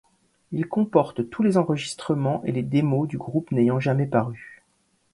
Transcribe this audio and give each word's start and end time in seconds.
Il 0.51 0.67
comporte 0.67 1.29
tous 1.29 1.43
les 1.43 1.57
enregistrements 1.57 2.41
et 2.43 2.51
les 2.51 2.63
démos 2.63 3.07
du 3.07 3.19
groupe 3.19 3.51
n'ayant 3.51 3.79
jamais 3.79 4.07
paru. 4.07 4.63